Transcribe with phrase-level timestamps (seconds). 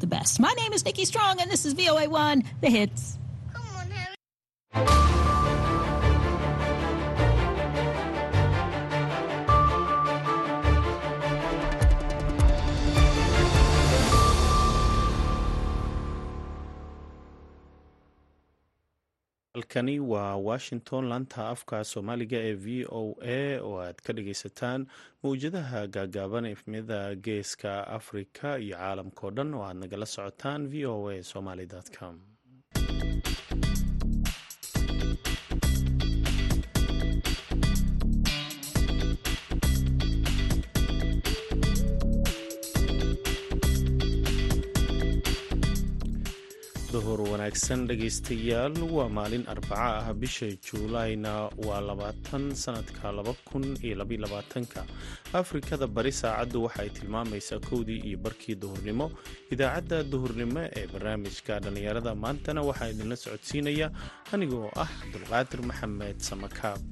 [0.00, 0.40] the best.
[0.40, 3.18] My name is Nikki Strong, and this is VOA1, The Hits.
[19.74, 24.86] Halkani waa washington laanta afka soomaaliga ee v o a oo aad ka dhagaysataan
[25.22, 31.22] mawjadaha gaagaaban efmiyada geeska afrika iyo caalamkao dhan oo aad nagala socotaan v o a
[31.22, 31.66] somaly
[31.98, 32.33] com
[46.94, 51.32] duhur wanaagsan dhegaystayaal waa maalin arbaca ah bisha juulayna
[51.66, 54.80] waa labaatan sanadka laba kun iyo labayolabaatanka
[55.40, 59.06] afrikada bari saacaddu waxa ay tilmaamaysaa kowdii iyo barkii duhurnimo.
[59.54, 63.86] Idaacadda duhurnimo ee barnaamijka dhallinyarada maantana waxaa idinla socodsiinaya
[64.34, 66.82] anigoo ah cabdulqaadir maxamed samakaab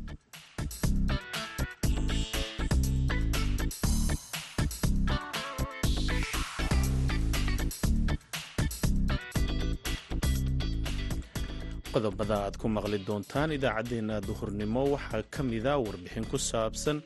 [11.94, 16.98] qodobada aad ku maqli doontaan idaacaddeenna duhurnimo waxaa ka mida warbixin ku saabsan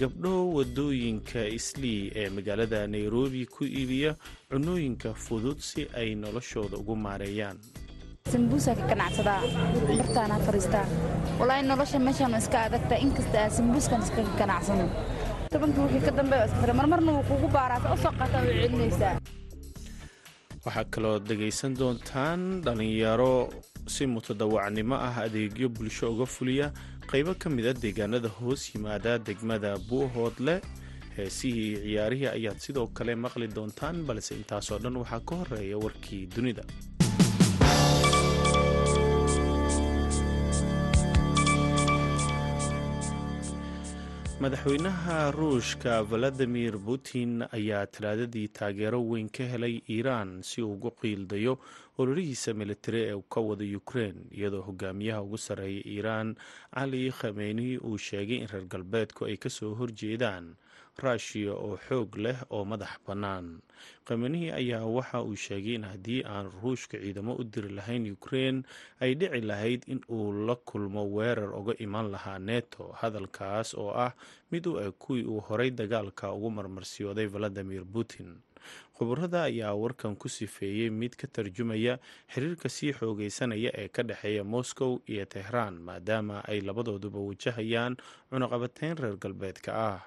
[0.00, 4.12] gabdho waddooyinka islii ee magaalada nairobi ku iibiya
[4.50, 7.58] cunooyinka fudud si ay noloshooda ugu maareeyaan.
[8.32, 9.40] Sambuusaa ka ganacsadaa
[9.98, 10.86] bartaana fariistaa
[11.40, 14.86] walaahi nolosha meeshaan iska adagta inkasta aa sambuuskan iska ganacsano.
[15.52, 19.14] Tobanka wixii ka dambeeya iska marmarna wuu kugu baaraasa u soo qataa way celinaysaa
[20.64, 23.34] waxaa kaloo dhegaysan doontaan dhallinyaro
[23.86, 26.72] si mutadawacnimo ah adeegyo bulsho uga fuliya
[27.10, 30.60] qaybo ka mida deegaanada hoos yimaada degmada buuhoodle
[31.16, 36.64] heesihii ciyaarihii ayaad sidoo kale maqli doontaan balse intaasoo dhan waxaa ka horreeya warkii dunida.
[44.42, 51.54] Madaxweynaha ruushka valadimir putin ayaa talaadadii taageero weyn ka helay iiraan si uu ugu qiildayo
[51.98, 56.34] ololihiisa militari ee ka wada ukrein iyadoo hogaamiyaha ugu sarreeya iiraan
[56.74, 60.54] cali khameyni uu sheegay in reer galbeedku ay ka soo horjeedaan
[61.02, 63.60] ruushiya oo xoog leh oo madax bannaan.
[64.04, 68.62] Khamenihi ayaa waxa uu sheegay in haddii aan ruushka ciidamo u diri lahayn ukrein
[69.00, 74.12] ay dhici lahayd in uu la kulmo weerar uga iman lahaa neto hadalkaas oo ah
[74.50, 78.36] mid u eg kuwii uu horay dagaalka ugu marmarsiyooday valadimir putin
[79.02, 81.98] khubarada ayaa warkan ku sifeeyey mid ka tarjumaya
[82.30, 87.96] xiriirka sii xoogeysanaya ee ka dhexeeya moscow iyo tehraan maadaama ay labadooduba wajahayaan
[88.30, 90.00] cunaqabateyn reer galbeedka ah.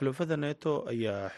[0.00, 1.28] Xulafada neto ayaa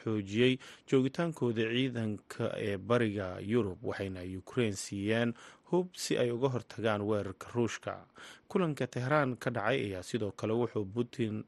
[0.00, 0.56] xoojiyey
[0.88, 5.34] joogitaankooda ciidanka ee bariga yurub waxayna ukrein siiyeen
[5.68, 8.06] hub si ay uga hortagaan weerarka ruushka.
[8.48, 11.44] Kulanka tehraan ka dhacay ayaa sidoo kale wuxuu putin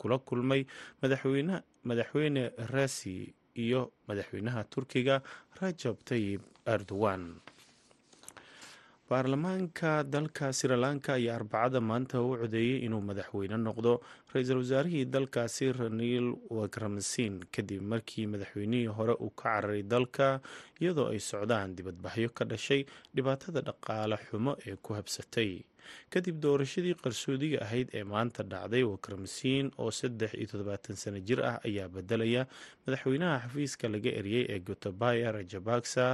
[0.00, 0.64] kula kulmay
[1.84, 5.16] madaxweyne rasi iyo madaxweynaha turkiga
[5.60, 6.40] rajab tayib
[6.74, 7.24] erdogan.
[9.08, 13.92] Baarlamaanka dalka srilanka ayaa arbacada maanta u codeeyey inuu madaxweyne noqdo.
[14.32, 16.26] Ra'iisul wasaarihii dalkaasi raniil
[16.58, 20.26] wakramsin kadib markii madaxweynihii hore uu ka cararay dalka
[20.80, 22.82] iyadoo ay socdaan dibadbaxyo ka dhashay
[23.16, 25.50] dhibaatada dhaqaale xumo ee ku habsatay
[26.14, 31.56] kadib doorashadii qarsoodiga ahayd ee maanta dhacday wakramsiin oo saddex iyo toddobaatan sano jir ah
[31.68, 32.42] ayaa bedelaya
[32.86, 36.06] madaxweynaha xafiiska laga eriyey ee gotabaya rajabaksa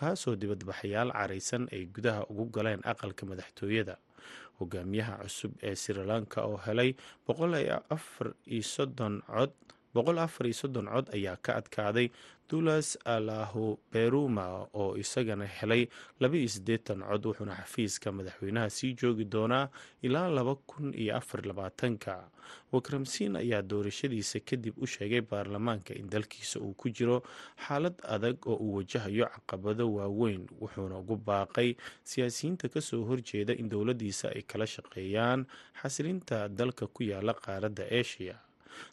[0.00, 3.96] kaasoo dibadbaxayaal caraysan ay gudaha ugu galeen aqalka madaxtooyada.
[4.60, 6.90] Hogaamiyaha cusub ee srilanka oo helay
[7.26, 7.54] boqol
[7.96, 9.52] afar iyo soddon cod
[9.94, 12.08] boqol afar iyo soddon cod ayaa ka adkaaday
[12.50, 15.86] dulas alahu beruma oo isagana helay
[16.20, 19.68] laba iyo siddeetan cod wuxuuna xafiiska madaxweynaha sii joogi doonaa
[20.02, 22.30] ilaa laba kun iyo afar labaatanka.
[22.72, 27.22] Wakramsiin ayaa doorashadiisa kadib u sheegay baarlamaanka in dalkiisa uu ku jiro
[27.66, 33.68] xaalad adag oo uu wajahayo caqabado waaweyn wuxuuna ugu baaqay siyaasiyiinta ka soo horjeeda in
[33.70, 35.46] dowladdiisa ay kala shaqeeyaan
[35.82, 38.34] xasilinta dalka ku yaalla qaaradda eshiya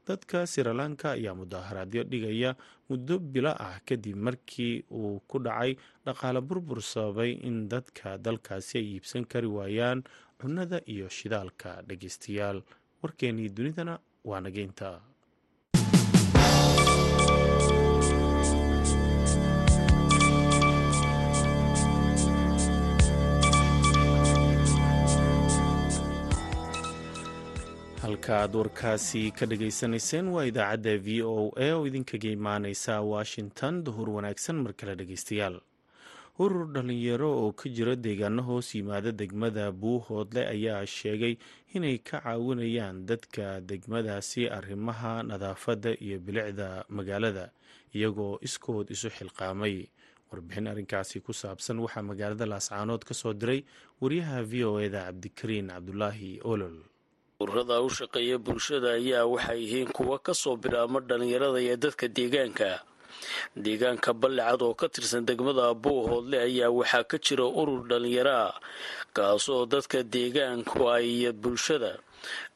[0.07, 2.51] dadka srilanka ayaa mudaaharaadyo dhigaya
[2.89, 5.71] muddo bilo ah kadib markii uu ku dhacay
[6.05, 10.03] dhaqaale burbur sababay in dadka dalkaasi ay iibsan kari waayaan
[10.41, 12.59] cunnada iyo shidaalka dhageystayaal
[13.03, 14.89] warkeenii dunidana waa nageynta
[28.27, 33.83] halkaaad warkaasi ka dhagaysanayseen waa idaacadda v o a oo idinkaga imaaneysa washington.
[33.83, 35.61] Duhur wanaagsan mar kale dhegeystayaal
[36.39, 41.37] urur dhalinyaro oo ka jira deegaano hoos yimaada degmada buuhoodle ayaa sheegay
[41.73, 47.51] inay ka caawinayaan dadka degmadaasi arrimaha nadaafadda iyo bilicda magaalada
[47.95, 49.87] iyagoo iskood isu xilqaamay.
[50.31, 53.63] Warbixin arrinkaasi ku saabsan waxaa magaalada laascaanood ka soo diray
[54.01, 56.75] wariyaha v o eda cabdikariin cabdulaahi olol
[57.41, 62.81] ururada u shaqeeya bulshada ayaa waxay yihiin kuwa ka soo bilaama dhalinyarada iyo dadka deegaanka.
[63.55, 68.55] Deegaanka ballicad oo ka tirsan degmada buuhoodle ayaa waxaa ka jira urur dhalinyaro ah
[69.13, 72.01] kaasoo dadka deegaanku ay iyo bulshada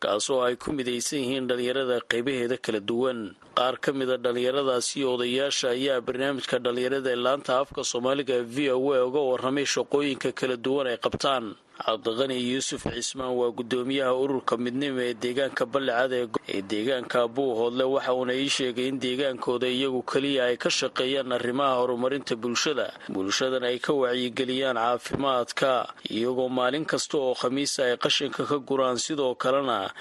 [0.02, 3.38] kaasoo ay ku midaysan yihiin dhalinyarada qaybaheeda kala duwan.
[3.54, 9.06] Qaar ka mida dhalinyaradaasi odayaasha ayaa barnaamijka dhalinyarada ee laanta afka soomaaliga v o a
[9.06, 11.54] uga waramay shaqooyinka kala duwan ay qabtaan
[11.86, 16.12] cabdiqani yuusuf cismaan waa gudoomiyaha ururka midnimo ee deegaanka ballicad
[16.56, 21.74] ee deegaanka buuhoodle waxa uuna ii sheegay in deegaankooda iyagu keliya ay ka shaqeeyaan arrimaha
[21.82, 22.88] horumarinta bulshada.
[23.14, 25.72] Bulshadana ay ka wacyigeliyaan caafimaadka
[26.10, 29.92] iyagoo maalin kasta oo khamiisa ay qashinka ka guraan sidoo kalena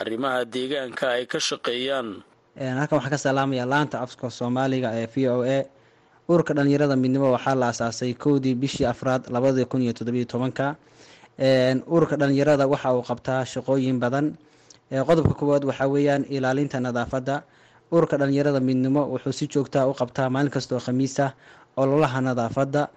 [0.00, 2.08] arrimaha deegaanka ay ka shaqeeyaan.
[2.60, 5.58] Halkan waxaan ka salaamaya laanta afka soomaaliga ee v o a.
[6.30, 10.76] Ururka dhalinyarada midnimo waxaa la asaasay kowdii bishii afraad labadii kun iyo toddobiyo tobanka
[11.40, 14.36] ururka dhalinyarada waxa uu qabtaa shaqooyin badan.
[14.92, 17.42] Qodobka koowaad waxaa weeyaan ilaalinta nadaafadda.
[17.92, 21.32] Ururka dhalinyarada midnimo wuxuu si joogtaa u qabtaa maalin kastaoo khamiisa
[21.76, 22.88] ololaha nadaafadda.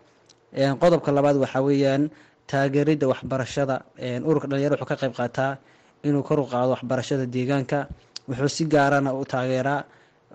[0.81, 2.09] Qodobka labaad waxaa weeyaan
[2.47, 3.81] taageeridda waxbarashada.
[4.27, 5.57] Ururka dhalinyarada wuxuu ka qayb qaataa
[6.03, 7.87] inuu kor u qaado waxbarashada deegaanka.
[8.27, 9.83] Wuxuu si gaarana u taageeraa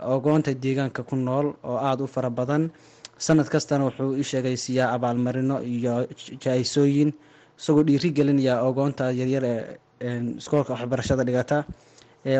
[0.00, 2.70] ogoonta deegaanka ku nool oo aada u fara badan.
[3.18, 6.06] Sanad kastana wuxuu i sheegaysiiyaa abaalmarino iyo
[6.40, 7.12] jaa-isooyin
[7.58, 11.64] isagoo dhiiri gelinaya ogoonta yaryar ee iskoolka waxbarashada dhigata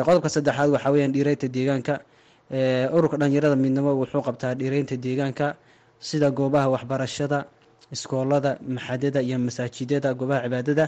[0.05, 1.93] qodobka saddexaad waxaa weyaan dhiireynta deegaanka.
[2.95, 5.55] Ururka dhalinyarada midnimo wuxuu qabtaa dhiireynta deegaanka
[5.99, 7.45] sida goobaha waxbarashada
[7.95, 10.85] iskoolada maxadada iyo masaajidada goobaha cibaadada.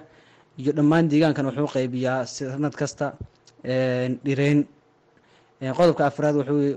[0.61, 3.13] Iyo dhammaan deegaankan wuxuu qeybiyaa sanad kasta
[4.25, 4.59] dhireyn
[5.77, 6.35] qodobka afraad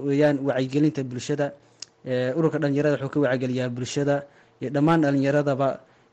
[0.09, 1.47] weyaan wacyigelinta bulshada.
[2.39, 4.17] Ururka dhalinyarada wuxuu ka wacyigeliyaa bulshada.
[4.61, 5.69] Iyo dhammaan dhalinyaradaba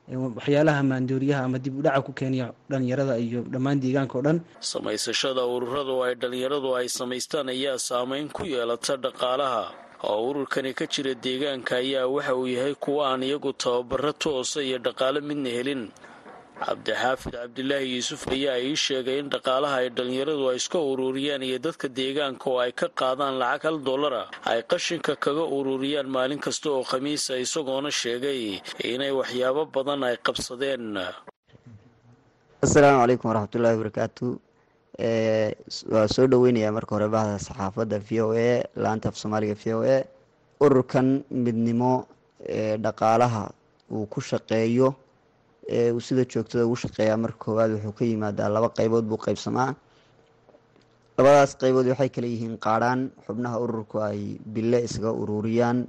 [0.09, 4.41] waxyaalaha maandooriyaha ama dib u dhaca ku keeniya dhalinyarada iyo dhammaan deegaanka o dhan.
[4.59, 9.63] Samaysashada ururadu ay dhalinyaradu ay samaystaan ayaa saameyn ku yeelata dhaqaalaha.
[10.03, 14.77] Oo ururkani ka jira deegaanka ayaa waxa uu yahay kuwa aan iyagu tababaro toosa iyo
[14.81, 15.83] dhaqaale midna helin
[16.65, 21.87] cabdixaafid cabdilaahi yuusuf ayaa ii sheegay in dhaqaalaha ay dhalinyaradu ay iska ururiyaan iyo dadka
[21.99, 26.83] deegaanka oo ay ka qaadaan lacag hal dollara ay qashinka kaga ururiyaan maalin kasta oo
[26.91, 28.41] khamiisa isagoona sheegay
[28.93, 30.85] inay waxyaabo badan ay qabsadeen.
[32.65, 34.25] Assalaamu calaykum waraxmatullaahi wabarakaatu
[35.93, 38.49] waa soo dhoweynayaa marka hore bahda saxaafadda v o a
[38.83, 39.97] laanta af soomaaliga v o a.
[40.61, 41.07] Ururkan
[41.45, 42.05] midnimo
[42.45, 43.43] ee dhaqaalaha
[43.95, 44.89] uu ku shaqeeyo
[45.67, 49.75] sida joogtada ugu shaqeeyaa marka koowaad wuxuu ka yimaadaa laba qeybood buu qeybsamaa
[51.17, 54.19] labadaas qeybood waxay kala yihiin qaadhaan xubnaha ururku ay
[54.53, 55.87] bille isaga ururiyaan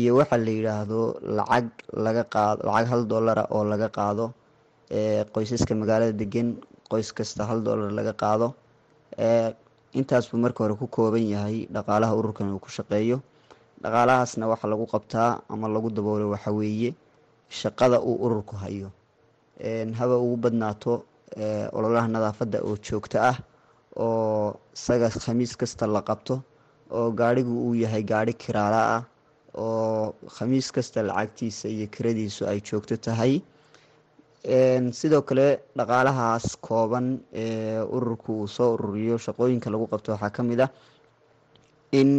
[0.00, 1.00] iyo waxa la yidhaahdo
[1.36, 1.66] lacag
[2.04, 4.26] laga qaado lacag hal dollara oo laga qaado
[5.34, 6.48] qoysaska magaalada degan
[6.90, 8.54] qoys kasta hal dollar laga qaado.
[9.98, 13.18] Intaas buu marka hore ku kooban yahay dhaqaalaha ururkan uu ku shaqeeyo.
[13.82, 16.94] Dhaqaalahaasna waxa lagu qabtaa ama lagu daboolo waxa weeye
[17.60, 18.90] shaqada uu ururku hayo.
[19.98, 20.92] Haba ugu badnaato
[21.76, 23.36] ololaha nadaafadda oo joogto ah
[24.04, 26.34] oo isaga khamiis kasta la qabto
[26.90, 29.02] oo gaadhigu uu yahay gaadhi kiraala ah
[29.64, 33.34] oo khamiis kasta lacagtiisa iyo kiradiisu ay joogto tahay.
[34.98, 35.46] Sidoo kale
[35.78, 40.70] dhaqaalahaas kooban ee ururku uu soo ururiyo shaqooyinka lagu qabto waxaa ka mid ah
[42.00, 42.10] in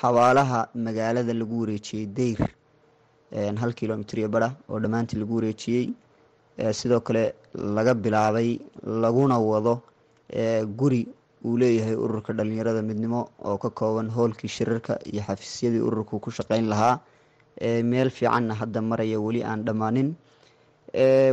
[0.00, 2.40] xabaalaha magaalada lagu wareejiyey deyr
[3.32, 5.90] hal kilomitr iyo bara oo dhammaantii lagu wareejiyey.
[6.72, 9.82] Sidoo kale laga bilaabay laguna wado
[10.78, 11.06] guri
[11.44, 16.68] uu leeyahay ururka dhalinyarada midnimo oo ka kooban hoolkii shirarka iyo xafiisyadii ururku ku shaqeyn
[16.68, 17.00] lahaa.
[17.84, 20.14] Meel fiicanna hadda maraya weli aan dhammaanin.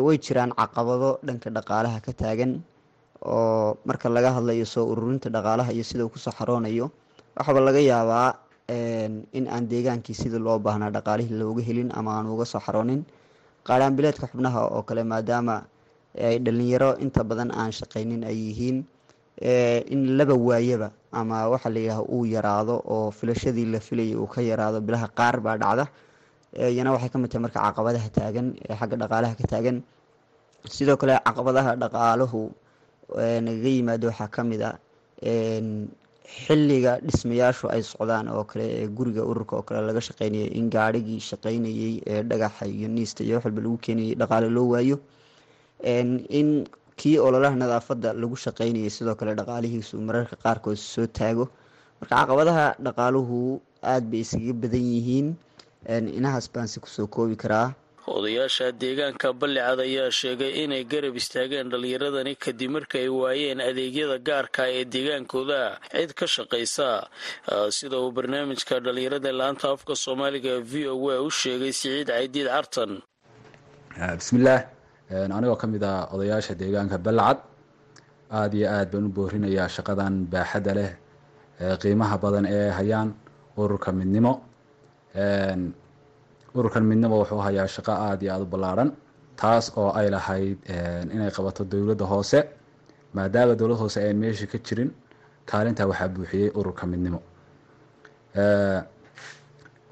[0.05, 2.61] Way jiraan caqabado dhanka dhaqaalaha ka taagan
[3.23, 6.91] oo marka laga hadlayo soo ururinta dhaqaalaha iyo sida uu ku soo xaroonayo
[7.37, 8.35] waxaaba laga yaabaa
[8.69, 13.03] in aan deegaankii sidii loo baahnaa dhaqaalihii looga helin ama aan uga soo xaroonin.
[13.67, 15.63] Qaadhaanbileedka xubnaha oo kale maadaama
[16.17, 18.83] ay dhalinyaro inta badan aan shaqaynin ay yihiin
[19.93, 24.41] in laba waayaba ama waxa la yidhaah uu yaraado oo filashadii la filayay uu ka
[24.41, 25.87] yaraado bilaha qaar baa dhacda.
[26.53, 29.77] Iyana waxay ka mid tahay marka caqabadaha taagan ee xagga dhaqaalaha ka taagan.
[30.69, 32.41] Sidoo kale caqabadaha dhaqaaluhu
[33.45, 34.75] nagaga yimaado waxaa ka mid ah
[36.23, 41.19] xilliga dhismayaashu ay socdaan oo kale ee guriga ururka oo kale laga shaqeynayay in gaarhigii
[41.29, 44.97] shaqeynayay ee dhagaxa iyo niista iyo wax walba lagu keenayay dhaqaale loo waayo.
[46.39, 46.49] In
[46.95, 51.49] kii ololaha nadaafadda lagu shaqeynayay sidoo kale dhaqaalihiisu mararka qaarkood soo taago.
[51.99, 55.27] Marka caqabadaha dhaqaaluhu aada bay iskaga badan yihiin.
[56.17, 57.75] Inahaas baan si ku soo koobi karaa
[58.07, 64.63] odayaasha deegaanka ballicad ayaa sheegay inay garab istaageen dhallinyaradani kadib marka ay waayeen adeegyada gaarka
[64.77, 65.61] ee deegaankooda
[65.93, 66.87] cid ka shaqaysa
[67.77, 72.91] sida uu barnaamijka dhallinyarada laanta afka soomaaliga v o a u sheegay siciid caydiid cartan
[74.19, 74.61] bismillaah
[75.37, 77.39] anigoo ka mid ah odayaasha deegaanka balacad
[78.39, 80.91] aada iyo aad baan u boorinayaa shaqadan baaxadda leh
[81.81, 83.09] qiimaha badan ee hayaan
[83.61, 84.33] ururka midnimo
[86.55, 88.89] ururkan midnimo wuxuu hayaa shaqo aada iyo aada u ballaarhan
[89.41, 90.57] taas oo ay lahayd
[91.15, 92.39] inay qabato dowladda hoose
[93.15, 94.89] maadaama dowlad hoose ayan meesha ka jirin
[95.49, 97.19] kaalintaa waxaa buuxiyey ururka midnimo.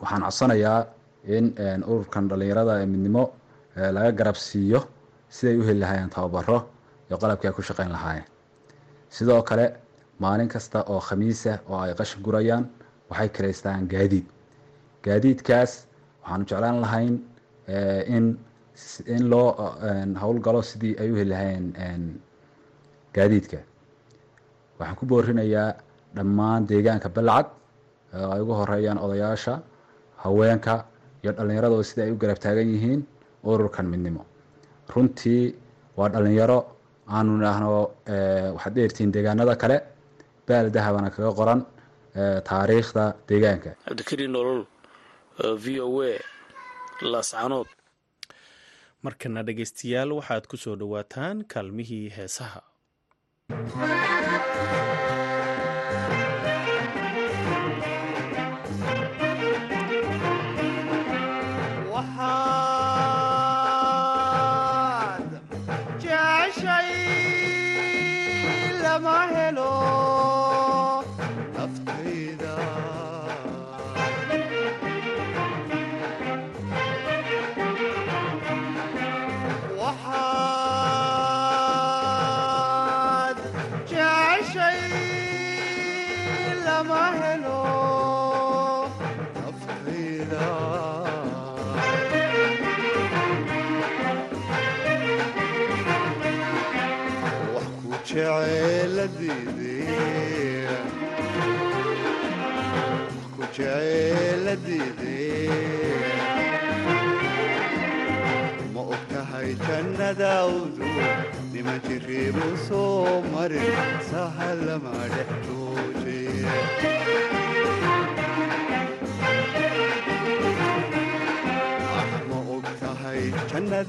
[0.01, 0.79] Waxaan codsanayaa
[1.35, 1.45] in
[1.91, 3.23] ururkan dhallinyarada ee midnimo
[3.95, 4.79] laga garab siiyo
[5.35, 6.57] siday u heli lahaayeen tababaro
[7.09, 8.25] iyo qalabkii ay ku shaqeyn lahaayeen.
[9.15, 9.65] Sidoo kale
[10.23, 12.63] maalin kasta oo khamiisa oo ay qashin gurayaan
[13.09, 14.25] waxay karaystaan gaadiid.
[15.05, 15.71] Gaadiidkaas
[16.23, 17.13] waxaanu jeclaan lahayn
[18.15, 18.25] in
[19.15, 19.47] in loo
[20.23, 21.65] howlgalo sidii ay u heli lahayn
[23.15, 23.59] gaadiidka.
[24.79, 25.69] Waxaan ku boorinayaa
[26.15, 27.47] dhammaan deegaanka balcad
[28.15, 29.53] oo ay ugu horeeyaan odayaasha
[30.23, 30.73] haweenka
[31.23, 33.01] iyo dhallinyarado sida ay u garab taagan yihiin
[33.49, 34.23] ururkan midnimo.
[34.93, 35.43] Runtii
[35.97, 36.59] waa dhallinyaro
[37.15, 37.69] aanu idhaahno
[38.55, 39.77] waxaad dheertihiin deegaanada kale
[40.47, 41.59] baal dahabana kaga qoran
[42.49, 43.71] taariikhda deegaanka.
[43.87, 44.61] Cabdikariin nolol
[45.63, 46.13] v o a
[47.13, 47.69] laascanood
[49.05, 52.61] markana dhegaystayaal waxaad ku soo dhowaataan kaalmihii heesaha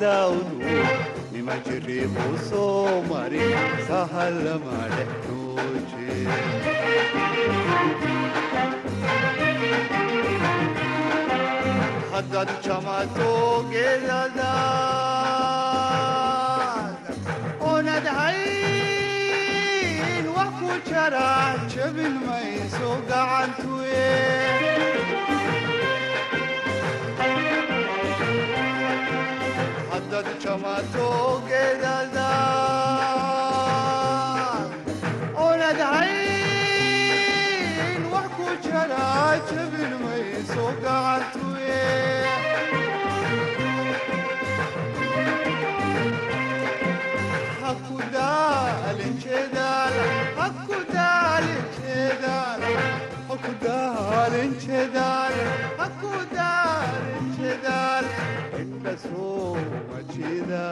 [0.03, 0.83] jannadaawdu
[1.33, 3.53] nima jiriibu soo marin
[3.89, 5.11] sahalama dhex
[12.15, 13.29] haddaad jamato
[13.71, 14.35] geedadaad
[17.71, 21.27] oonad hayn wax ku jara
[21.77, 24.07] jabin mayso gacantuye
[30.45, 31.09] haddaad jamato
[31.49, 32.13] geedadaad
[35.45, 39.05] oonad hayn wax ku jara
[39.51, 41.81] jabin mayso gacantuye
[58.83, 60.67] qalbiga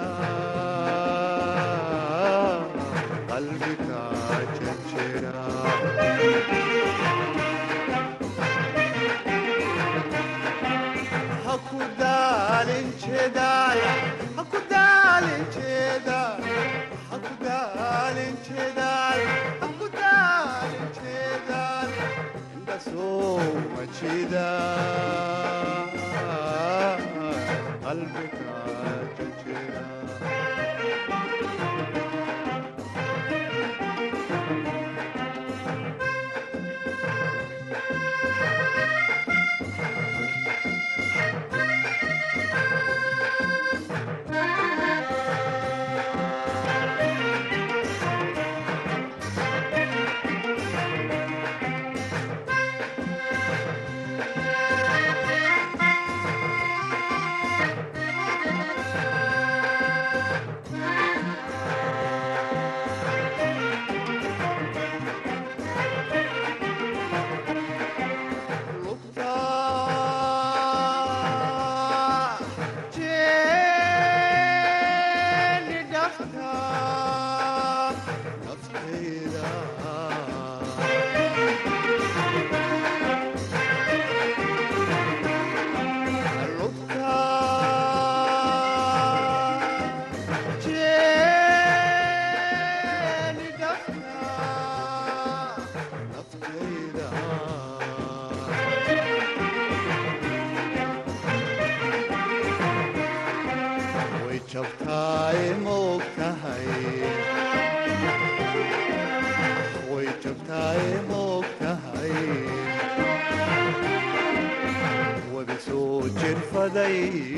[116.69, 117.37] jirfaday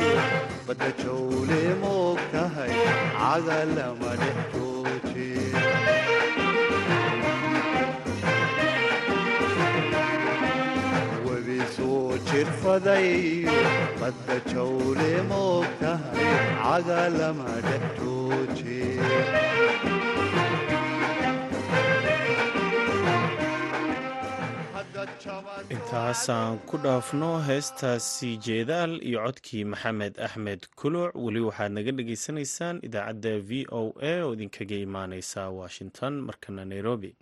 [0.66, 2.72] badda jawle moog tahay
[3.18, 5.28] caga lama dhex jooje
[11.26, 13.10] wadi soo jirfaday
[17.98, 18.80] jooje
[25.70, 33.32] intaasaan ku dhaafno heestaasi jeedaal iyo codkii maxamed axmed kuluc weli waxaad naga dhagaysanaysaan idaacadda
[33.48, 37.14] v o a oo idinkaga imaaneysa washington markana nairobi.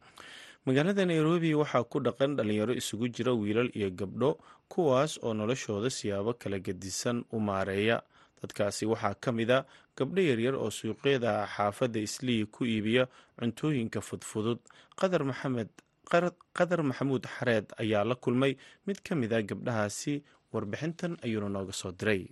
[0.66, 4.38] Magaalada nairobi waxaa ku dhaqan dhalinyaro isugu jira wiilal iyo gabdho
[4.72, 8.00] kuwaas oo noloshooda siyaabo kala gedisan u maareeya.
[8.42, 9.64] Dadkaasi waxaa ka mid a
[9.96, 13.04] gabdho yaryar oo suuqyada xaafadda islii ku iibiya
[13.38, 14.58] cuntooyinka fudfudud.
[14.96, 15.68] Qadar maxamed
[16.10, 18.52] qadar maxamuud xareed ayaa la kulmay
[18.86, 20.14] mid ka mid a gabdhahaasi
[20.52, 22.22] warbixintan ayuuna nooga soo diray.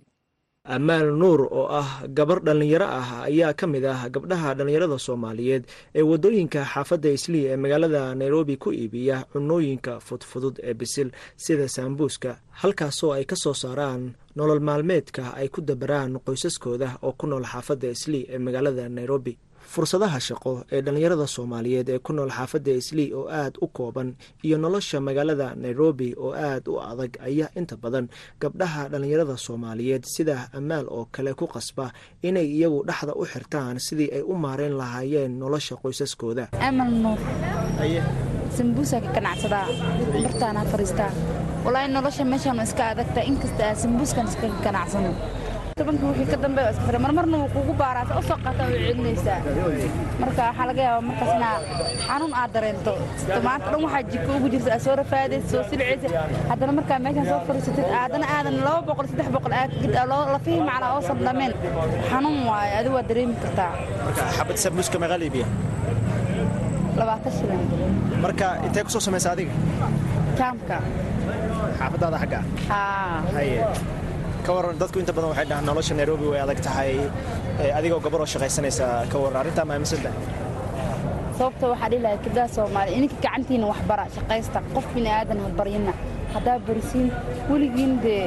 [0.75, 5.63] Amaal nuur oo ah gabar dhallinyaro ah ayaa ka mid ah gabdhaha dhallinyarada soomaaliyeed
[5.95, 11.09] ee waddooyinka xaafadda islii ee magaalada nairobi ku iibiya cunooyinka fudfudud ee bisil
[11.45, 14.03] sida saambuuska halkaasoo ay ka soo saaraan
[14.35, 19.33] nolol maalmeedka ay ku dabaraan qoysaskooda oo ku nool xaafadda islii ee magaalada nairobi
[19.73, 24.09] fursadaha shaqo ee dhallinyarada soomaaliyeed ee ku nool xaafadda islii oo aad u kooban
[24.45, 28.05] iyo nolosha magaalada nairobi oo aad u adag ayaa inta badan
[28.41, 31.85] gabdhaha dhallinyarada soomaaliyeed sida amaal oo kale ku qasba
[32.27, 36.43] inay iyagu dhexda u xirtaan sidii ay u maareyn lahaayeen nolosha qoysaskooda.
[36.69, 37.19] Amal nuur.
[38.57, 39.65] Sambuusaa ka ganacsadaa.
[40.23, 41.11] Bartaanaa fariistaa.
[41.65, 45.11] Walaahi nolosha meeshaan iska adagta inkasta aa sambuuskan iskaga ganacsano
[45.79, 46.99] tobanka wixii ka dambe iska fira.
[47.05, 49.37] Marmarna wuu kugu baaraasa u soo qaata way celinaysaa
[50.21, 51.47] marka waxaa laga yaabaa markaasna
[52.07, 52.93] xanuun aad dareento.
[53.47, 56.07] Maanta dhan waxaa jiko ugu jirta aad soo rafaadaysa soo silcaysa
[56.51, 59.71] haddana markaa meeshaan soo fariisatid aadana aadan laba boqol saddex boqol aad
[60.35, 61.51] lafihii macnaa oosan dhameen
[62.09, 63.71] xanuun waaye adigu waa dareemi kartaa.
[64.37, 65.47] Xabad sambuuska meeqa liibiya
[66.99, 67.61] labaatan shilin.
[68.23, 69.53] Marka intee ku soo samaysa adiga?
[70.39, 70.77] Jaamka
[71.79, 72.39] xaafadaada xagga?
[73.35, 73.57] Haye
[74.49, 76.91] ka waran dadku inta badan waxay dhahaan nolosha nairobi way adag tahay
[77.79, 80.17] adigoo gabaroo shaqaysanaysa ka waran arrintaa ma aaminsantahay
[81.39, 85.93] sababta waxaa dhihi lahay gabdhaha soomaaliya ininka gacantiina waxbara shaqaysta qof bini aadan ha baryina.
[86.33, 87.07] Haddaa barisiin
[87.51, 88.23] weligiin dee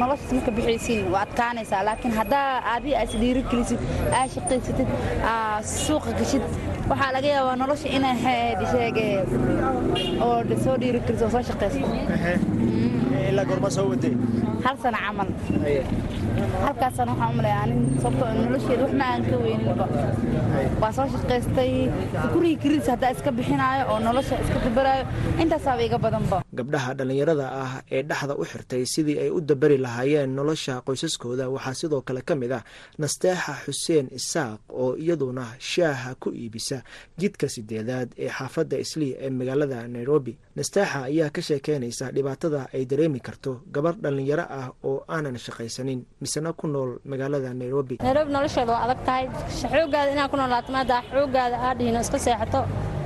[0.00, 1.80] noloshaas marka bixaysiin waa adkaanaysaa.
[1.88, 3.80] Laakiin haddaa adi aa isdhiiri gelisid
[4.18, 4.88] aa shaqaysatid
[5.32, 6.44] aa suuqa gashid
[6.90, 8.14] waxaa laga yaabaa nolosha inay
[8.72, 9.06] sheege
[10.28, 11.86] oo soo dhiiri geliso oo soo shaqaysto
[13.32, 14.14] ilaa goorma soo waday
[14.64, 15.28] hal sana camal
[16.66, 19.86] halkaasana waxaan u malaya anin sababtoo nolosheeda waxma aan ka weyninba
[20.82, 21.72] waa soo shaqaystay
[22.34, 25.04] gurigii kiriis haddaa iska bixinaayo oo nolosha iska dabaraayo
[25.42, 30.30] intaasaaba iga badanba gabdhaha dhallinyarada ah ee dhexda u xirtay sidii ay u dabari lahaayeen
[30.38, 32.62] nolosha qoysaskooda waxaa sidoo kale ka mid ah
[33.02, 36.78] nasteexa xuseen isaaq oo iyaduna shaaha ku iibisa
[37.20, 40.32] jidka sideedaad ee xaafadda islii ee magaalada nairobi.
[40.56, 46.52] Nasteexa ayaa ka sheekeynaysa dhibaatada ay dareemi karto gabar dhallinyaro ah oo aanan shaqaysanin misena
[46.52, 47.94] ku nool magaalada nairobi.
[48.06, 49.24] Nairobi nolosheeda waa adag tahay.
[49.72, 52.60] Xoogaada inaad ku noolaato maadaa xoogaada aad dhihin iska seexato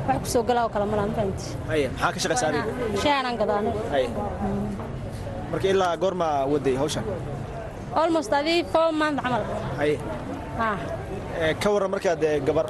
[0.08, 2.64] wax ku soo galaa oo kale malaan fahanti haye maxaa ka shaqaysa adiga
[3.04, 4.06] shaahanaan gadaane haye
[5.50, 7.04] marka ilaa goorma waday hawshan
[8.02, 9.42] almost adii four month camal
[9.80, 9.96] haye
[10.68, 10.78] ah.
[11.62, 12.66] Ka warran markaad gabar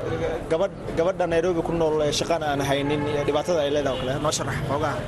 [0.50, 4.56] gabadh gabadha nairobi ku nool shaqaan aan haynin dhibaatada ay leedahay oo kale noo sharax
[4.70, 4.98] xoogaha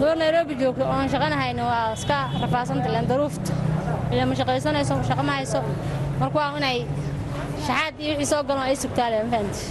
[0.00, 3.52] gabar nairobi joogto oon shaqanahayna waa iska rafaasanta len daruufta
[4.12, 5.60] ila ma shaqaysanayso shaqa ma hayso
[6.20, 6.78] marka waa inay
[7.66, 9.62] shaxaad iyo wixii soo galo ay sugtaale ma fahanti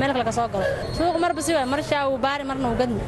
[0.00, 0.64] meel kale ka soo galo.
[0.96, 3.00] Suuq marba si waay mar shaa uu baari marna uu gadmi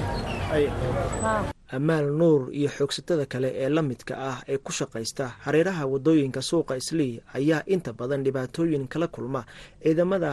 [1.77, 6.75] amaal nuur iyo xoogsatada kale ee la midka ah ee ku shaqaysta hareeraha waddooyinka suuqa
[6.83, 9.41] islii ayaa inta badan dhibaatooyin kala kulma
[9.83, 10.33] ciidamada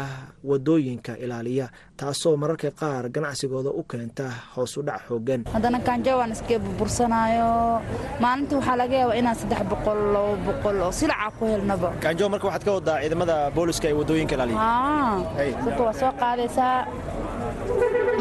[0.49, 1.67] waddooyinka ilaaliya
[1.99, 4.25] taasoo mararka qaar ganacsigooda u keenta
[4.55, 7.49] hoos u dhac xoogan haddana kaanjawaan iska burbursanaayo
[8.23, 11.89] maalinta waxaa laga yaabaa inaan saddex boqol labo boqol oo silacaa ku helnaba.
[12.03, 14.59] Kaanjo marka waxaad ka wadaa ciidamada booliska ee waddooyinka ilaaliya.
[15.65, 16.75] Dadka waa soo qaadaysaa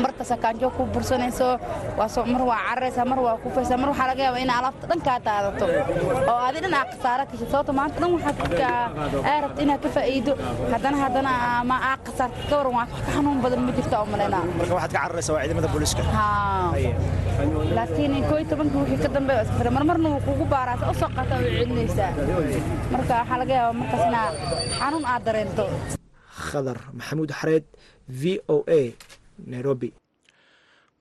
[0.04, 1.48] markasta kaanjo ku bursanayso
[2.34, 5.64] mar waa cararaysaa mar waa kufaysaa mar waxaa laga yaabaa in alaabta dhan kaa daadato.
[6.30, 8.34] Oo adi dhan aa khasaara kashid sababta maanta dhan waxaa
[9.30, 10.32] aa rabta inaad ka faa'iido.
[10.72, 11.32] Haddana haddana
[11.70, 14.92] ma aa khasaarta ka waran waa ka xanuun badan ma jirta oo malaynaa marka waxaad
[14.94, 16.02] ka cararaysaa waa ciidamada booliska.
[16.02, 16.72] Haa.
[17.76, 20.94] Laakiin koo iyo tobankii wixii ka dambe waa iska fira marmarna wuu kugu baaraasa u
[21.00, 22.10] soo qaata way celinaysaa
[22.94, 24.26] marka waxaa laga yaabaa markaas inaa
[24.78, 25.64] xanuun aad dareento.
[26.48, 27.64] Khadar maxamuud xareed
[28.20, 28.22] v
[28.54, 28.82] o a
[29.46, 29.92] nairobi.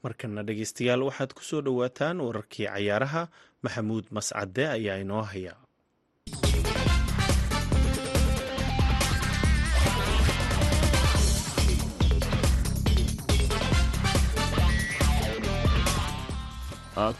[0.03, 3.27] Markana dhegeystayaal waxaad ku soo dhowaataan wararkii cayaaraha.
[3.63, 5.53] Maxamuud mascade ayaa inoo haya.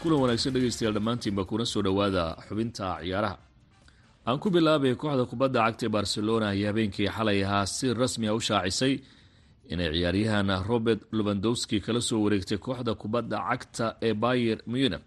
[0.02, 3.36] Kulan wanaagsan dhegeystayaal dhammaantiinba kuna soo dhowaada xubinta ciyaaraha
[4.26, 8.34] aan ku bilaabay kooxda kubadda cagta ee barcelona ayaa habeenkii xalay ahaa si rasmi a
[8.34, 8.94] u shaacisay
[9.72, 15.04] inay ciyaaryahan robert lubandowski kala soo wareegtay kooxda kubadda cagta ee bayer munich.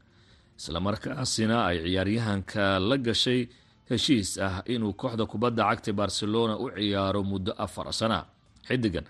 [0.60, 3.42] Islamarkaasina ay ciyaaryahanka la gashay
[3.90, 8.20] heshiis ah inuu kooxda kubadda cagta barcelona u ciyaaro muddo afar sana.
[8.68, 9.06] Xidigan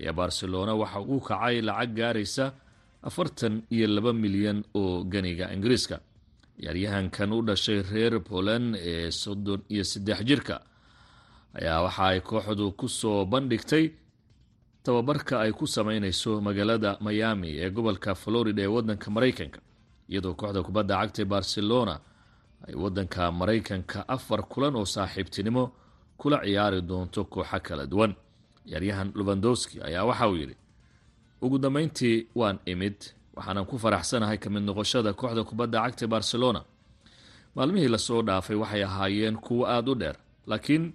[0.00, 2.44] ayaa barcelona waxa uu kacay lacag gaaraysa
[3.08, 5.96] afartan iyo laba milyan oo ganiga ingiriiska.
[6.60, 10.56] Ciyaaryahankan u dhashay reer poland ee soddon iyo saddex jirka.
[11.58, 13.84] Ayaa waxa ay kooxdu ku soo bandhigtay
[14.82, 19.60] tababarka ay ku sameyneyso magaalada miami ee gobolka florida ee wadanka mareykanka
[20.10, 21.94] iyadoo kooxda kubadda cagta barcelona
[22.68, 25.64] ay wadanka mareykanka afar kulan oo saaxiibtinimo
[26.20, 28.14] kula ciyaari doonto kooxo kala duwan.
[28.66, 30.56] Ciyaaryahan lubandowski ayaa waxa uu yidhi
[31.42, 32.98] ugu dambeyntii waan imid
[33.36, 36.60] waxaanan ku faraxsanahay ka mid noqoshada kooxda kubadda cagta barcelona.
[37.54, 40.16] Maalmihii la soo dhaafay waxay ahaayeen kuwo aada u dheer
[40.46, 40.92] laakiin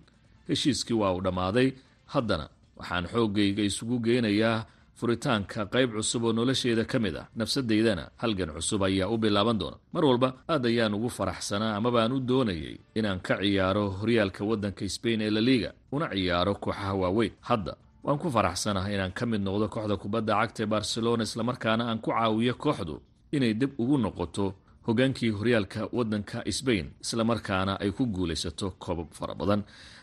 [0.47, 1.71] heshiiskii waa uu dhammaaday.
[2.06, 2.47] Haddana
[2.80, 4.66] waxaan xooggayga isugu geynayaa
[5.00, 9.78] furitaanka qayb cusub oo nolosheeda ka mid ah nafsadeydana halgan cusub ayaa u bilaaban doona.
[9.94, 15.22] Mar walba aad ayaan ugu faraxsanaa amabaan u doonayay inaan ka ciyaaro horyaalka waddanka sbain
[15.22, 17.34] ee laliga una ciyaaro kooxaha waaweyn.
[17.50, 22.00] Hadda waan ku faraxsanahay inaan ka mid noqdo kooxda kubadda cagta ee barcelona islamarkaana aan
[22.04, 22.96] ku caawiyo kooxdu
[23.36, 24.46] inay dib ugu noqoto
[24.88, 29.62] hogaankii horyaalka waddanka sbain islamarkaana ay ku guulaysato koobab fara badan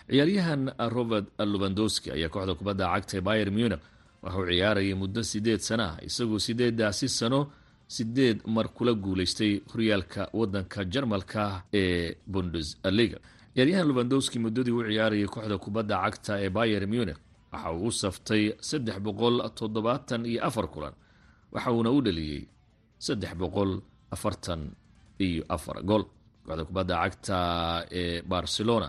[0.08, 0.62] ciyaaryahan
[0.96, 3.80] robert lubandowski ayaa kooxda kubadda cagta ee bayer munich
[4.22, 7.40] waxauu ciyaarayay muddo sideed sana ah isagoo sideedaasi sano
[7.96, 11.42] sideed mar kula guulaystay horyaalka waddanka jarmalka
[11.80, 13.18] ee bundesliga.
[13.54, 17.18] Ciyaaryahan lubandowski muddadii u ciyaarayay kooxda kubadda cagta ee bayer munich
[17.52, 20.94] waxa uu u saftay saddex boqol toddobaatan iyo afar kulan
[21.54, 22.42] waxa uuna u dhaliyey
[23.06, 23.70] saddex boqol
[24.14, 24.62] afartan
[25.26, 26.04] iyo afar gool.
[26.44, 27.36] Kooxda kubadda cagta
[28.00, 28.88] ee barcelona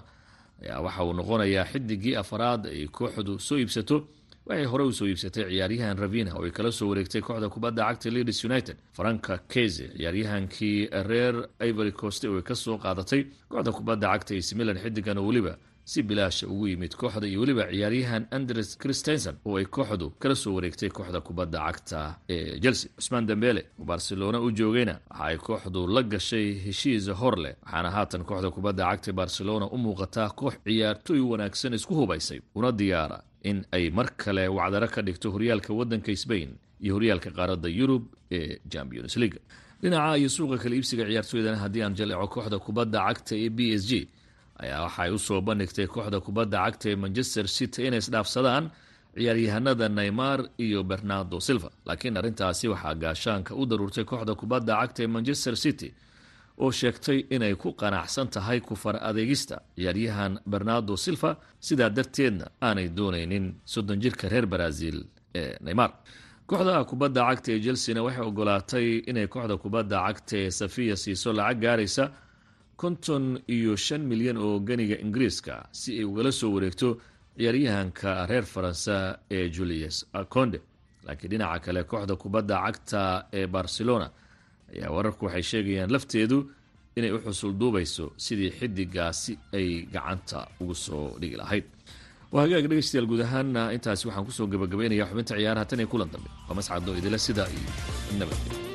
[0.86, 3.98] waxa uu noqonayaa xidigii afaraad ay kooxdu soo iibsato
[4.46, 8.10] waxay hore u soo iibsatay ciyaaryahan ravina oo ay kala soo wareegtay kooxda kubadda cagta
[8.10, 8.78] leeds united.
[8.98, 11.36] Franka keze ciyaaryahankii reer
[11.70, 15.54] ivory coast oo ay ka soo qaadatay kooxda kubadda cagta ac milan xidigan oo weliba
[15.92, 20.54] si bilaasha ugu yimid kooxda iyo weliba ciyaaryahan andres christensen oo ay kooxdu kala soo
[20.58, 22.90] wareegtay kooxda kubadda cagta ee chelsea.
[22.98, 27.90] Cusmaan dembele oo barcelona u joogayna waxa ay kooxdu la gashay heshiis hor leh waxaana
[27.96, 33.20] haatan kooxda kubadda cagta barcelona u muuqataa koox ciyaartooy wanaagsan isku hubaysay una diyaara
[33.50, 36.50] in ay mar kale wacdaro ka dhigto horyaalka waddanka sbain
[36.84, 39.40] iyo horyaalka qaaradda yurub ee champions league.
[39.82, 43.84] Dhinaca iyo suuqa kala iibsiga ciyaartooydana haddii aan jaleeco kooxda kubadda cagta ee b s
[43.90, 44.08] g
[44.64, 48.66] ayaa waxaay u soo bandhigtay kooxda kubadda cagta ee manchester city inay isdhaafsadaan
[49.16, 51.70] ciyaaryahanada neymar iyo bernardo silva.
[51.86, 55.90] Laakiin arrintaasi waxaa gaashaanka u daruurtay kooxda kubadda cagta ee manchester city
[56.64, 59.56] oo sheegtay inay ku qanacsan tahay kufar adeegista.
[59.78, 61.32] Ciyaaryahan bernardo silva
[61.68, 64.98] sidaa darteedna aanay doonaynin soddon jirka reer brazil
[65.36, 65.92] ee neymar.
[66.50, 71.60] Kooxda kubadda cagta ee chelsena waxay ogolaatay inay kooxda kubadda cagta ee safiya siiso lacag
[71.64, 72.04] gaaraysa
[72.82, 76.88] konton iyo shan milyan oo ganiga ingiriiska si ay ugala soo wareegto
[77.38, 78.96] ciyaaryahanka reer faransa
[79.38, 79.98] ee julius
[80.34, 80.60] conde
[81.06, 83.02] laakiin dhinaca kale kooxda kubadda cagta
[83.40, 84.08] ee barcelona
[84.74, 86.38] ayaa wararku waxay sheegayaan lafteedu
[86.98, 91.66] inay u xusul duubayso sidii xidigaasi ay gacanta ugu soo dhigi lahayd.
[92.34, 96.10] Waa hagaag dhegeystayaal guud ahaana intaasi waxaan ku soo gabagabaynayaa xubinta ciyaaraha tan iyo kulan
[96.14, 96.30] dambe.
[96.48, 97.70] Waa mascado idila sidaa iyo
[98.20, 98.75] nabadgelyo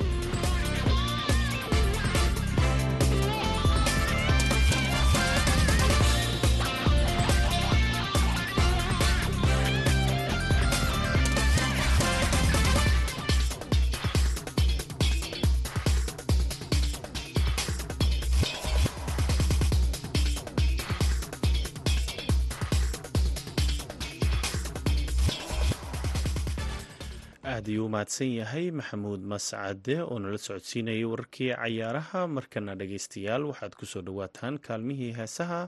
[27.61, 33.73] aad ayuu u mahadsan yahay maxamuud mascade oo nala socodsiinayay wararkii cayaaraha markana dhageystayaal waxaad
[33.79, 35.61] ku soo dhowaataan kaalmihii heesaha.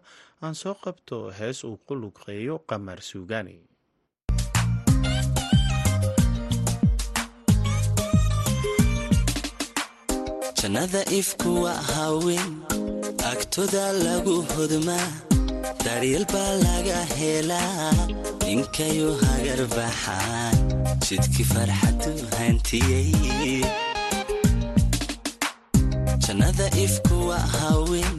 [0.44, 3.56] Aan soo qabto hees uu ku luqeeyo qamar suugaani
[10.62, 12.52] jannada ifku waa haween
[13.32, 15.10] agtoda lagu hodmaa
[15.86, 17.92] daryeel baa laga helaa
[18.46, 20.58] ninkayu hagar baxaan
[21.08, 23.12] jidkii farxadu hantiyey
[26.26, 28.18] jannada ifku waa haween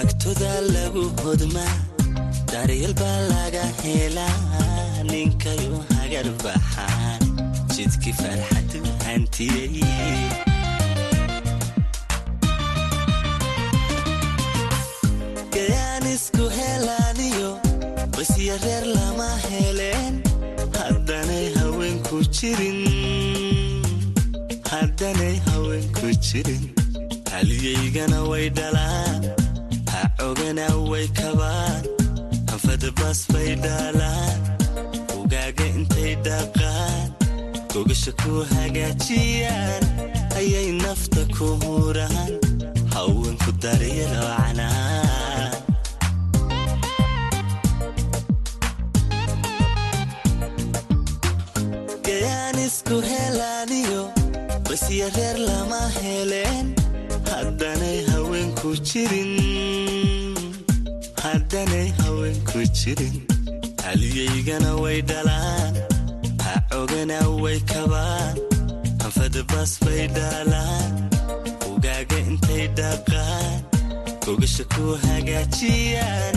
[0.00, 1.74] agtoda lagu hodmaa
[2.52, 2.94] daryeel
[16.14, 17.50] isku helaaniyo
[18.16, 19.95] basya reer lama haweenku
[22.36, 22.80] jirin.
[24.70, 26.64] Haddanay haweenku jirin
[27.32, 29.22] haliyaygana way dhalaan
[29.92, 31.82] ha cogana way kabaan
[32.50, 34.40] hanfadabas bay dhaalaan
[35.18, 37.06] ugaaga intay dhaqaan
[37.72, 39.84] gogasha ku hagaajiyaan
[40.40, 42.32] ayay nafta ku huraan
[42.94, 45.05] haweenku daryalocnaa gayaan
[52.66, 54.02] isku helaaniyo
[54.68, 56.66] basya reer lama heleen.
[57.30, 59.32] Haddanay haweenku jirin.
[61.22, 63.16] Haddanay haweenku jirin.
[63.84, 65.74] Haliyaygana way dhalaan.
[66.44, 68.34] Ha cogana way kabaan.
[69.02, 70.90] Hanfadabas bay dhaalaan
[71.70, 73.58] ugaaga intay dhaqaan.
[74.24, 76.34] Gogasha ku hagaajiyaan.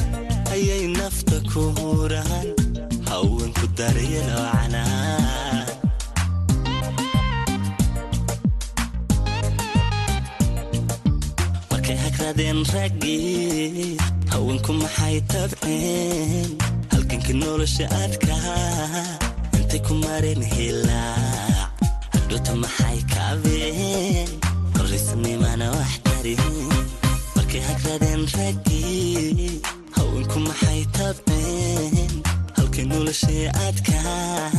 [0.54, 2.48] Ayay nafta ku huraan
[3.10, 5.66] haweenku daryalocnaa
[12.30, 13.98] hagradeen raggii
[14.32, 16.50] haweenku maxay tabceen
[16.92, 19.18] halganka nolosha adkaa
[19.58, 21.74] intay ku mareen hilaac
[22.14, 24.30] hadhota maxay kaabeen?
[24.78, 26.42] Horaysnimana wax tarin
[27.36, 29.62] markay hagradeen raggii
[29.98, 32.12] haweenku maxay tabceen
[32.58, 34.52] halkay noloshay adkaa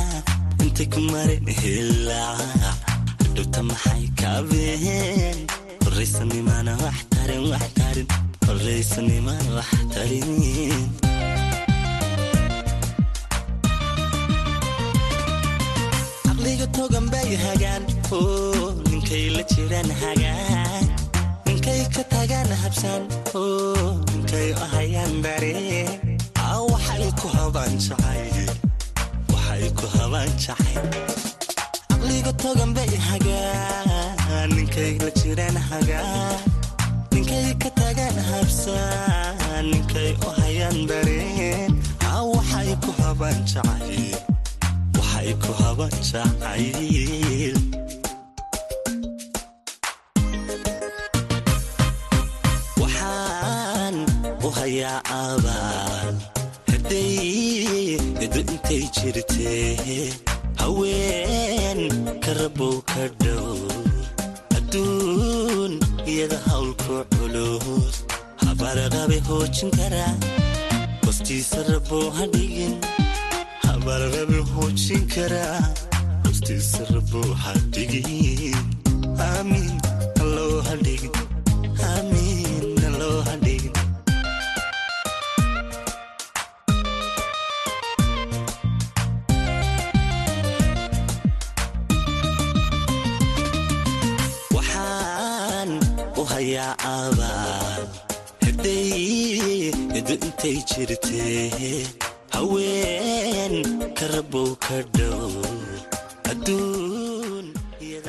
[0.64, 2.78] intay ku mareen hilaac
[3.20, 5.38] hadhota maxay kaabeen?
[5.84, 6.98] Horaysanimana wax
[7.30, 8.06] tarin wax tarin
[8.46, 10.90] horaysanimana wax tarin.
[16.26, 20.84] Caqliga togan bay hagaan oo ninkay la jiraan hagaan.
[21.46, 23.02] Ninkay ka tagaan habsaan
[23.34, 25.88] oo ninkay ahayaan dareen
[29.30, 30.86] waxay ku habaan jacayl
[31.90, 36.29] caqliga togan bay hagaan ninkay la jiraan hagaan
[39.90, 41.72] habsaan ninkay ahayaan dareen.
[42.06, 42.90] Aa waxay ku
[43.46, 44.18] jacayl.
[44.98, 47.56] Waxay ku habaan jacayl.
[52.80, 53.94] Waxaan
[54.46, 56.14] u hayaa abaal
[56.70, 60.12] hadday edo intay jirtee.
[60.60, 61.80] Haween
[62.24, 63.56] ka rabow ka dhow.
[64.56, 65.72] Adduun
[66.12, 67.89] iyada hawlku culus
[68.70, 70.14] habarqabe hoojin karaa
[71.06, 72.74] hostiisa rabow ha dhigin
[73.66, 75.58] habarqabe hoojin karaa
[76.26, 78.54] hostiisa rabow ha dhigin
[79.26, 79.74] aamiin
[80.22, 81.14] alloo ha dhigin
[81.88, 82.39] aamiin
[100.14, 101.86] intay jirtee
[102.34, 103.54] haween
[103.98, 105.30] ka rabow ka dhow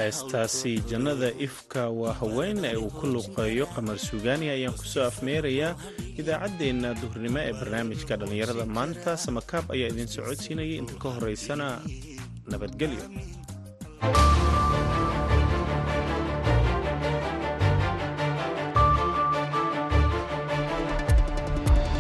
[0.02, 5.76] heestaasi jannada ifka waa haween ee uu ku luqeeyo qamar suugaani ayaan ku soo afmeerayaa
[6.22, 8.66] idaacaddeenna duhurnimo ee barnaamijka dhallinyarada.
[8.78, 11.68] Maanta samakaab ayaa idin socodsiinayay inta ka horeysana
[12.52, 13.04] nabadgelyo